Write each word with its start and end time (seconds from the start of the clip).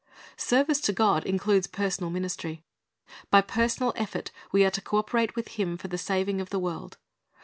Service 0.35 0.81
to 0.81 0.91
God 0.91 1.25
includes 1.27 1.67
personal 1.67 2.09
ministry. 2.09 2.63
By 3.29 3.41
personal 3.41 3.93
effort 3.95 4.31
we 4.51 4.65
are 4.65 4.71
to 4.71 4.81
co 4.81 4.97
operate 4.97 5.35
with 5.35 5.49
Him 5.49 5.77
for 5.77 5.89
the 5.89 5.95
saving 5.99 6.41
of 6.41 6.49
the 6.49 6.57
world. 6.57 6.97